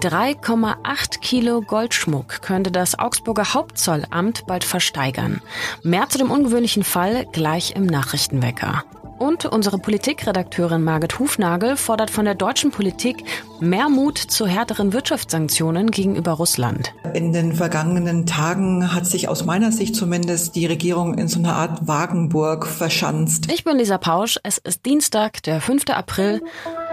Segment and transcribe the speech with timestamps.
[0.00, 5.42] 3,8 Kilo Goldschmuck könnte das Augsburger Hauptzollamt bald versteigern.
[5.82, 8.84] Mehr zu dem ungewöhnlichen Fall gleich im Nachrichtenwecker.
[9.18, 13.22] Und unsere Politikredakteurin Margit Hufnagel fordert von der deutschen Politik
[13.60, 16.94] mehr Mut zu härteren Wirtschaftssanktionen gegenüber Russland.
[17.12, 21.56] In den vergangenen Tagen hat sich aus meiner Sicht zumindest die Regierung in so einer
[21.56, 23.52] Art Wagenburg verschanzt.
[23.52, 24.38] Ich bin Lisa Pausch.
[24.42, 25.90] Es ist Dienstag, der 5.
[25.90, 26.40] April.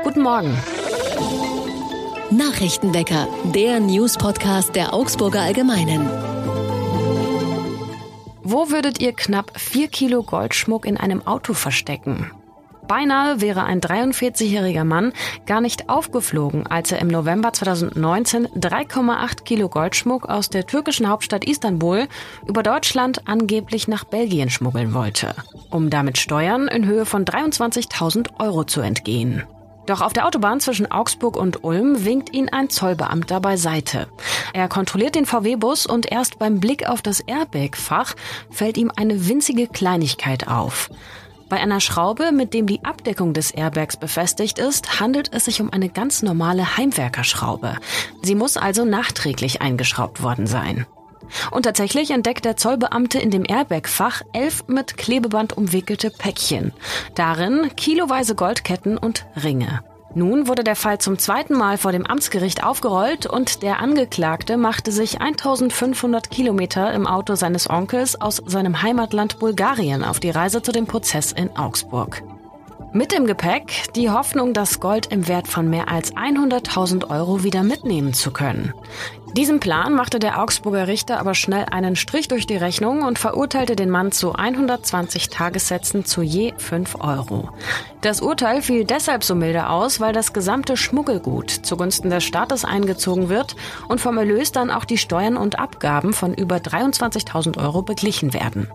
[0.04, 0.58] Guten Morgen.
[2.32, 6.09] Nachrichtenwecker, der News-Podcast der Augsburger Allgemeinen.
[8.44, 12.30] Wo würdet ihr knapp vier Kilo Goldschmuck in einem Auto verstecken?
[12.86, 15.13] Beinahe wäre ein 43-jähriger Mann
[15.45, 21.45] gar nicht aufgeflogen, als er im November 2019 3,8 Kilo Goldschmuck aus der türkischen Hauptstadt
[21.45, 22.08] Istanbul
[22.45, 25.34] über Deutschland angeblich nach Belgien schmuggeln wollte,
[25.70, 29.44] um damit Steuern in Höhe von 23.000 Euro zu entgehen.
[29.88, 34.08] Doch auf der Autobahn zwischen Augsburg und Ulm winkt ihn ein Zollbeamter beiseite.
[34.54, 38.14] Er kontrolliert den VW-Bus und erst beim Blick auf das Airbag-Fach
[38.52, 40.89] fällt ihm eine winzige Kleinigkeit auf.
[41.48, 45.72] Bei einer Schraube, mit dem die Abdeckung des Airbags befestigt ist, handelt es sich um
[45.72, 47.78] eine ganz normale Heimwerkerschraube.
[48.22, 50.86] Sie muss also nachträglich eingeschraubt worden sein.
[51.52, 56.73] Und tatsächlich entdeckt der Zollbeamte in dem Airbag-Fach elf mit Klebeband umwickelte Päckchen.
[57.16, 59.81] Darin kiloweise Goldketten und Ringe.
[60.16, 64.92] Nun wurde der Fall zum zweiten Mal vor dem Amtsgericht aufgerollt und der Angeklagte machte
[64.92, 70.72] sich 1500 Kilometer im Auto seines Onkels aus seinem Heimatland Bulgarien auf die Reise zu
[70.72, 72.23] dem Prozess in Augsburg.
[72.94, 77.61] Mit dem Gepäck die Hoffnung, das Gold im Wert von mehr als 100.000 Euro wieder
[77.61, 78.73] mitnehmen zu können.
[79.33, 83.75] Diesem Plan machte der Augsburger Richter aber schnell einen Strich durch die Rechnung und verurteilte
[83.75, 87.50] den Mann zu 120 Tagessätzen zu je 5 Euro.
[88.02, 93.30] Das Urteil fiel deshalb so milde aus, weil das gesamte Schmuggelgut zugunsten des Staates eingezogen
[93.30, 93.55] wird
[93.88, 98.67] und vom Erlös dann auch die Steuern und Abgaben von über 23.000 Euro beglichen werden.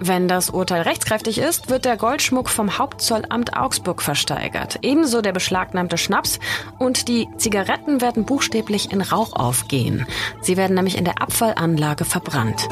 [0.00, 4.78] Wenn das Urteil rechtskräftig ist, wird der Goldschmuck vom Hauptzollamt Augsburg versteigert.
[4.82, 6.38] Ebenso der beschlagnahmte Schnaps
[6.78, 10.06] und die Zigaretten werden buchstäblich in Rauch aufgehen.
[10.40, 12.68] Sie werden nämlich in der Abfallanlage verbrannt.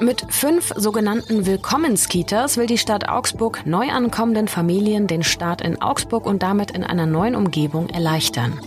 [0.00, 6.26] Mit fünf sogenannten Willkommenskitas will die Stadt Augsburg neu ankommenden Familien den Start in Augsburg
[6.26, 8.60] und damit in einer neuen Umgebung erleichtern.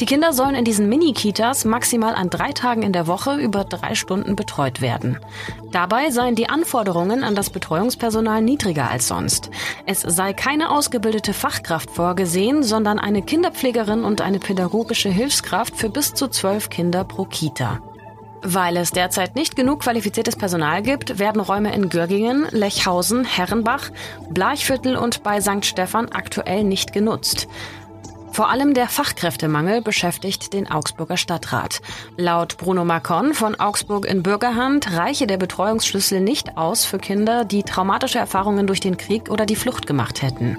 [0.00, 3.96] Die Kinder sollen in diesen Mini-Kitas maximal an drei Tagen in der Woche über drei
[3.96, 5.18] Stunden betreut werden.
[5.72, 9.50] Dabei seien die Anforderungen an das Betreuungspersonal niedriger als sonst.
[9.86, 16.14] Es sei keine ausgebildete Fachkraft vorgesehen, sondern eine Kinderpflegerin und eine pädagogische Hilfskraft für bis
[16.14, 17.80] zu zwölf Kinder pro Kita.
[18.42, 23.90] Weil es derzeit nicht genug qualifiziertes Personal gibt, werden Räume in Görgingen, Lechhausen, Herrenbach,
[24.30, 25.64] Bleichviertel und bei St.
[25.64, 27.48] Stephan aktuell nicht genutzt.
[28.38, 31.80] Vor allem der Fachkräftemangel beschäftigt den Augsburger Stadtrat.
[32.16, 37.64] Laut Bruno Macron von Augsburg in Bürgerhand reiche der Betreuungsschlüssel nicht aus für Kinder, die
[37.64, 40.56] traumatische Erfahrungen durch den Krieg oder die Flucht gemacht hätten.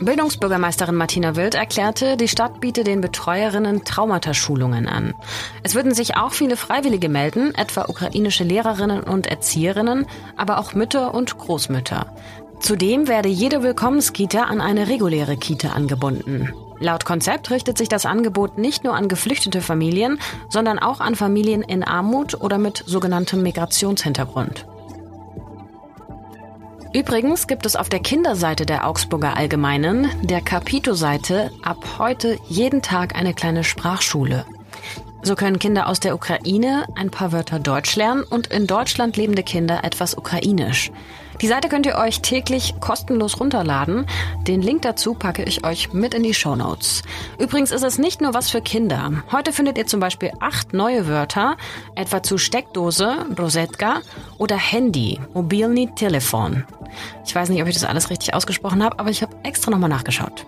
[0.00, 5.14] Bildungsbürgermeisterin Martina Wild erklärte, die Stadt biete den Betreuerinnen Traumataschulungen an.
[5.62, 11.14] Es würden sich auch viele Freiwillige melden, etwa ukrainische Lehrerinnen und Erzieherinnen, aber auch Mütter
[11.14, 12.12] und Großmütter.
[12.58, 16.52] Zudem werde jede Willkommenskita an eine reguläre Kita angebunden.
[16.80, 20.18] Laut Konzept richtet sich das Angebot nicht nur an geflüchtete Familien,
[20.48, 24.66] sondern auch an Familien in Armut oder mit sogenanntem Migrationshintergrund.
[26.94, 33.14] Übrigens gibt es auf der Kinderseite der Augsburger Allgemeinen, der Capito-Seite, ab heute jeden Tag
[33.14, 34.46] eine kleine Sprachschule.
[35.22, 39.42] So können Kinder aus der Ukraine ein paar Wörter Deutsch lernen und in Deutschland lebende
[39.42, 40.90] Kinder etwas Ukrainisch.
[41.40, 44.06] Die Seite könnt ihr euch täglich kostenlos runterladen.
[44.46, 47.02] Den Link dazu packe ich euch mit in die Show Notes.
[47.38, 49.10] Übrigens ist es nicht nur was für Kinder.
[49.32, 51.56] Heute findet ihr zum Beispiel acht neue Wörter,
[51.94, 54.02] etwa zu Steckdose, Rosetka
[54.36, 56.64] oder Handy, Mobilny Telefon.
[57.24, 59.90] Ich weiß nicht, ob ich das alles richtig ausgesprochen habe, aber ich habe extra nochmal
[59.90, 60.44] nachgeschaut.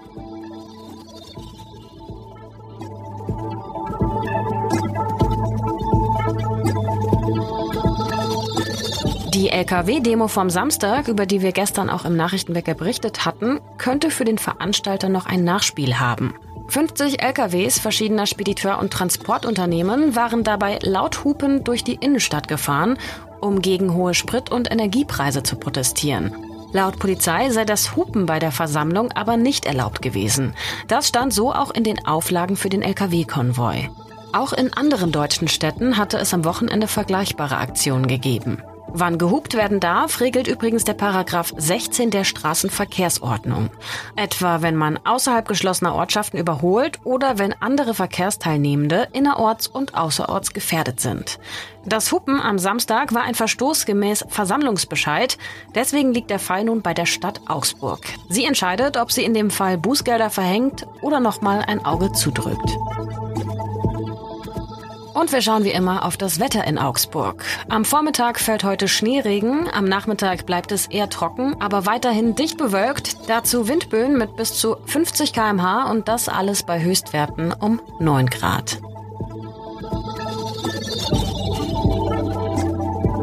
[9.43, 14.25] Die Lkw-Demo vom Samstag, über die wir gestern auch im Nachrichtenwecker berichtet hatten, könnte für
[14.25, 16.37] den Veranstalter noch ein Nachspiel haben.
[16.69, 22.99] 50 LKWs verschiedener Spediteur- und Transportunternehmen waren dabei laut Hupen durch die Innenstadt gefahren,
[23.41, 26.37] um gegen hohe Sprit- und Energiepreise zu protestieren.
[26.71, 30.55] Laut Polizei sei das Hupen bei der Versammlung aber nicht erlaubt gewesen.
[30.87, 33.91] Das stand so auch in den Auflagen für den Lkw-Konvoi.
[34.33, 38.63] Auch in anderen deutschen Städten hatte es am Wochenende vergleichbare Aktionen gegeben.
[38.95, 43.71] Wann gehupt werden darf, regelt übrigens der Paragraph 16 der Straßenverkehrsordnung.
[44.17, 51.01] Etwa wenn man außerhalb geschlossener Ortschaften überholt oder wenn andere Verkehrsteilnehmende innerorts und außerorts gefährdet
[51.01, 51.39] sind.
[51.87, 55.39] Das Hupen am Samstag war ein Verstoß gemäß Versammlungsbescheid.
[55.75, 58.05] Deswegen liegt der Fall nun bei der Stadt Augsburg.
[58.29, 62.77] Sie entscheidet, ob sie in dem Fall Bußgelder verhängt oder nochmal ein Auge zudrückt.
[65.15, 67.45] Und wir schauen wie immer auf das Wetter in Augsburg.
[67.69, 73.29] Am Vormittag fällt heute Schneeregen, am Nachmittag bleibt es eher trocken, aber weiterhin dicht bewölkt.
[73.29, 78.81] Dazu Windböen mit bis zu 50 km/h und das alles bei Höchstwerten um 9 Grad.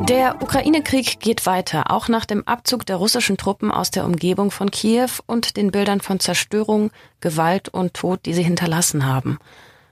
[0.10, 4.72] Der Ukraine-Krieg geht weiter, auch nach dem Abzug der russischen Truppen aus der Umgebung von
[4.72, 6.90] Kiew und den Bildern von Zerstörung,
[7.22, 9.38] Gewalt und Tod, die sie hinterlassen haben.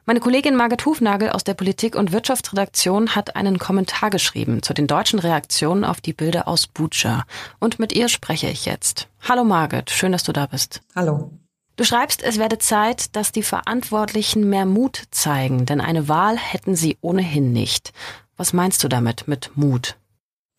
[0.09, 4.87] Meine Kollegin Margit Hufnagel aus der Politik- und Wirtschaftsredaktion hat einen Kommentar geschrieben zu den
[4.87, 7.25] deutschen Reaktionen auf die Bilder aus Bucha.
[7.59, 9.09] Und mit ihr spreche ich jetzt.
[9.27, 10.79] Hallo Margit, schön, dass du da bist.
[10.95, 11.31] Hallo.
[11.75, 16.77] Du schreibst, es werde Zeit, dass die Verantwortlichen mehr Mut zeigen, denn eine Wahl hätten
[16.77, 17.91] sie ohnehin nicht.
[18.37, 19.97] Was meinst du damit mit Mut?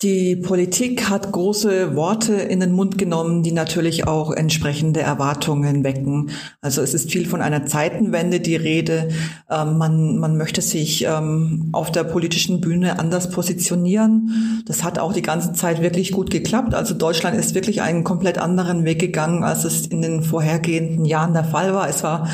[0.03, 6.31] Die Politik hat große Worte in den Mund genommen, die natürlich auch entsprechende Erwartungen wecken.
[6.61, 9.09] Also es ist viel von einer Zeitenwende die Rede.
[9.51, 14.63] Ähm, man, man möchte sich ähm, auf der politischen Bühne anders positionieren.
[14.67, 16.75] Das hat auch die ganze Zeit wirklich gut geklappt.
[16.75, 21.33] Also Deutschland ist wirklich einen komplett anderen Weg gegangen, als es in den vorhergehenden Jahren
[21.33, 21.89] der Fall war.
[21.89, 22.29] Es war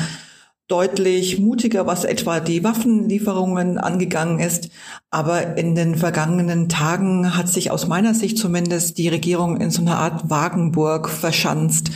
[0.67, 4.69] deutlich mutiger, was etwa die Waffenlieferungen angegangen ist.
[5.11, 9.81] Aber in den vergangenen Tagen hat sich aus meiner Sicht zumindest die Regierung in so
[9.81, 11.91] einer Art Wagenburg verschanzt.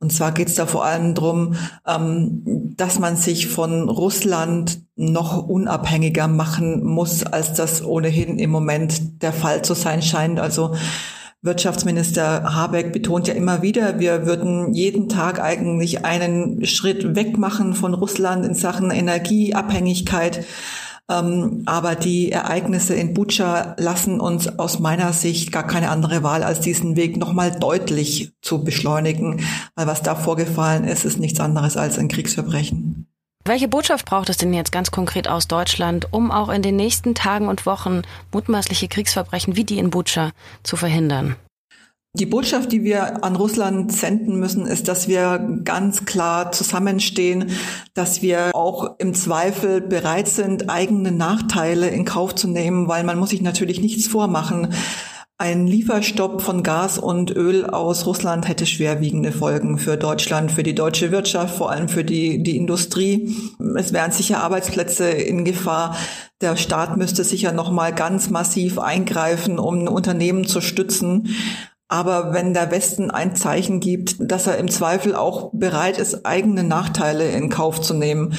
[0.00, 1.54] Und zwar geht es da vor allem drum,
[1.86, 9.22] ähm, dass man sich von Russland noch unabhängiger machen muss, als das ohnehin im Moment
[9.22, 10.38] der Fall zu sein scheint.
[10.38, 10.74] Also
[11.42, 17.72] Wirtschaftsminister Habeck betont ja immer wieder, wir würden jeden Tag eigentlich einen Schritt weg machen
[17.72, 20.44] von Russland in Sachen Energieabhängigkeit.
[21.08, 26.42] Ähm, aber die Ereignisse in Bucha lassen uns aus meiner Sicht gar keine andere Wahl,
[26.42, 29.40] als diesen Weg nochmal deutlich zu beschleunigen.
[29.74, 32.89] Weil was da vorgefallen ist, ist nichts anderes als ein Kriegsverbrechen.
[33.50, 37.16] Welche Botschaft braucht es denn jetzt ganz konkret aus Deutschland, um auch in den nächsten
[37.16, 38.02] Tagen und Wochen
[38.32, 40.30] mutmaßliche Kriegsverbrechen wie die in Butscha
[40.62, 41.34] zu verhindern?
[42.16, 47.50] Die Botschaft, die wir an Russland senden müssen, ist, dass wir ganz klar zusammenstehen,
[47.92, 53.18] dass wir auch im Zweifel bereit sind, eigene Nachteile in Kauf zu nehmen, weil man
[53.18, 54.72] muss sich natürlich nichts vormachen.
[55.40, 60.74] Ein Lieferstopp von Gas und Öl aus Russland hätte schwerwiegende Folgen für Deutschland, für die
[60.74, 63.34] deutsche Wirtschaft, vor allem für die, die Industrie.
[63.74, 65.96] Es wären sicher Arbeitsplätze in Gefahr.
[66.42, 71.34] Der Staat müsste sicher nochmal ganz massiv eingreifen, um Unternehmen zu stützen.
[71.88, 76.64] Aber wenn der Westen ein Zeichen gibt, dass er im Zweifel auch bereit ist, eigene
[76.64, 78.34] Nachteile in Kauf zu nehmen,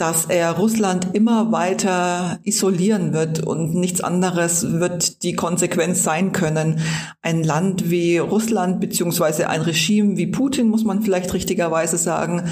[0.00, 6.80] dass er Russland immer weiter isolieren wird und nichts anderes wird die Konsequenz sein können.
[7.20, 12.48] Ein Land wie Russland beziehungsweise ein Regime wie Putin, muss man vielleicht richtigerweise sagen,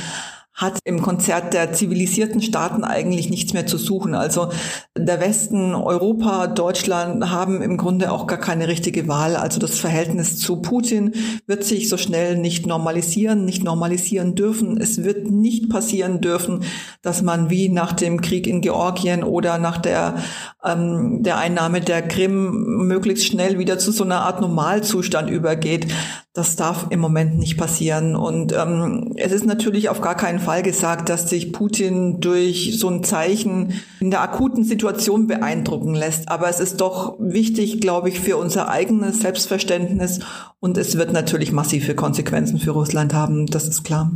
[0.58, 4.16] hat im Konzert der zivilisierten Staaten eigentlich nichts mehr zu suchen.
[4.16, 4.50] Also
[4.96, 9.36] der Westen, Europa, Deutschland haben im Grunde auch gar keine richtige Wahl.
[9.36, 11.14] Also das Verhältnis zu Putin
[11.46, 14.80] wird sich so schnell nicht normalisieren, nicht normalisieren dürfen.
[14.80, 16.64] Es wird nicht passieren dürfen,
[17.02, 20.16] dass man wie nach dem Krieg in Georgien oder nach der,
[20.64, 25.86] ähm, der Einnahme der Krim möglichst schnell wieder zu so einer Art Normalzustand übergeht.
[26.32, 28.16] Das darf im Moment nicht passieren.
[28.16, 32.88] Und ähm, es ist natürlich auf gar keinen Fall gesagt, dass sich Putin durch so
[32.88, 36.30] ein Zeichen in der akuten Situation beeindrucken lässt.
[36.30, 40.20] Aber es ist doch wichtig, glaube ich, für unser eigenes Selbstverständnis.
[40.58, 43.44] Und es wird natürlich massive Konsequenzen für Russland haben.
[43.44, 44.10] Das ist klar.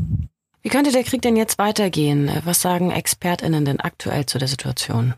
[0.63, 2.31] Wie könnte der Krieg denn jetzt weitergehen?
[2.47, 5.13] Was sagen ExpertInnen denn aktuell zu der Situation?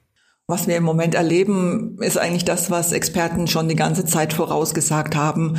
[0.48, 5.14] Was wir im Moment erleben, ist eigentlich das, was Experten schon die ganze Zeit vorausgesagt
[5.14, 5.58] haben.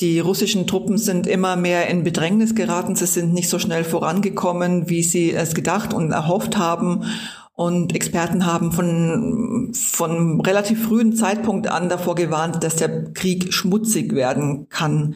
[0.00, 2.96] Die russischen Truppen sind immer mehr in Bedrängnis geraten.
[2.96, 7.04] Sie sind nicht so schnell vorangekommen, wie sie es gedacht und erhofft haben.
[7.54, 14.14] Und Experten haben von, von relativ frühen Zeitpunkt an davor gewarnt, dass der Krieg schmutzig
[14.14, 15.14] werden kann.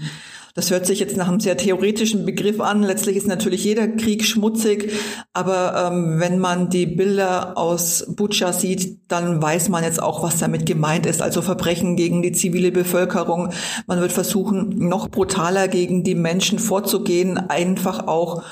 [0.55, 2.83] Das hört sich jetzt nach einem sehr theoretischen Begriff an.
[2.83, 4.93] Letztlich ist natürlich jeder Krieg schmutzig,
[5.33, 10.39] aber ähm, wenn man die Bilder aus Butscha sieht, dann weiß man jetzt auch, was
[10.39, 11.23] damit gemeint ist.
[11.23, 13.51] Also Verbrechen gegen die zivile Bevölkerung.
[13.87, 18.43] Man wird versuchen, noch brutaler gegen die Menschen vorzugehen, einfach auch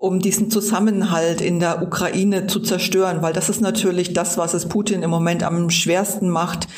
[0.00, 4.66] um diesen Zusammenhalt in der Ukraine zu zerstören, weil das ist natürlich das, was es
[4.66, 6.68] Putin im Moment am schwersten macht.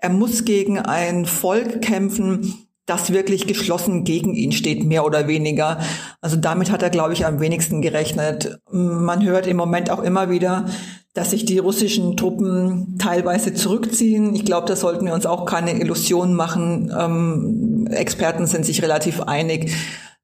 [0.00, 5.78] Er muss gegen ein Volk kämpfen, das wirklich geschlossen gegen ihn steht, mehr oder weniger.
[6.20, 8.60] Also damit hat er, glaube ich, am wenigsten gerechnet.
[8.70, 10.66] Man hört im Moment auch immer wieder,
[11.14, 14.34] dass sich die russischen Truppen teilweise zurückziehen.
[14.34, 16.92] Ich glaube, da sollten wir uns auch keine Illusionen machen.
[16.98, 19.72] Ähm, Experten sind sich relativ einig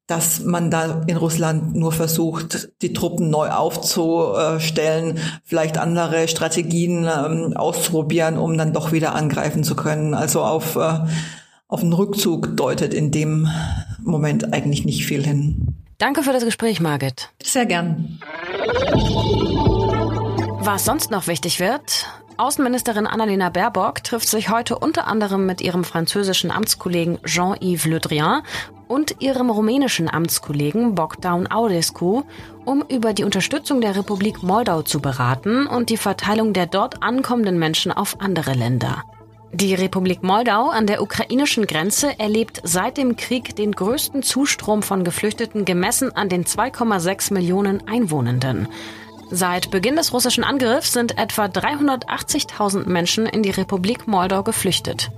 [0.09, 7.55] dass man da in Russland nur versucht, die Truppen neu aufzustellen, vielleicht andere Strategien ähm,
[7.55, 10.15] auszuprobieren, um dann doch wieder angreifen zu können.
[10.15, 11.01] Also auf, äh,
[11.69, 13.49] auf einen Rückzug deutet in dem
[14.03, 15.75] Moment eigentlich nicht viel hin.
[15.99, 17.31] Danke für das Gespräch, Margit.
[17.43, 18.19] Sehr gern.
[20.61, 22.07] Was sonst noch wichtig wird,
[22.39, 28.43] Außenministerin Annalena Baerbock trifft sich heute unter anderem mit ihrem französischen Amtskollegen Jean-Yves Le Drian
[28.87, 32.23] und ihrem rumänischen Amtskollegen Bogdan Audescu,
[32.65, 37.59] um über die Unterstützung der Republik Moldau zu beraten und die Verteilung der dort ankommenden
[37.59, 39.03] Menschen auf andere Länder.
[39.53, 45.05] Die Republik Moldau an der ukrainischen Grenze erlebt seit dem Krieg den größten Zustrom von
[45.05, 48.69] Geflüchteten gemessen an den 2,6 Millionen Einwohnenden.
[49.31, 55.11] Seit Beginn des russischen Angriffs sind etwa 380.000 Menschen in die Republik Moldau geflüchtet.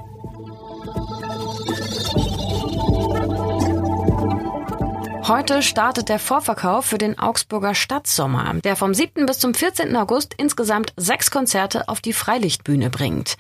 [5.26, 9.26] Heute startet der Vorverkauf für den Augsburger Stadtsommer, der vom 7.
[9.26, 9.94] bis zum 14.
[9.94, 13.36] August insgesamt sechs Konzerte auf die Freilichtbühne bringt.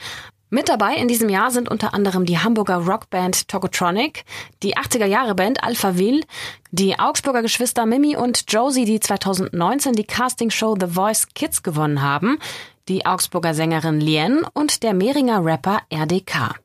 [0.52, 4.24] Mit dabei in diesem Jahr sind unter anderem die Hamburger Rockband Tokotronic,
[4.64, 6.22] die 80er-Jahre-Band Alphaville,
[6.72, 12.38] die Augsburger Geschwister Mimi und Josie, die 2019 die Castingshow The Voice Kids gewonnen haben,
[12.88, 16.56] die Augsburger Sängerin Lien und der Mehringer Rapper RDK.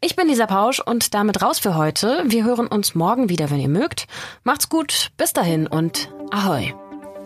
[0.00, 2.24] Ich bin Lisa Pausch und damit raus für heute.
[2.26, 4.06] Wir hören uns morgen wieder, wenn ihr mögt.
[4.44, 6.72] Macht's gut, bis dahin und ahoi.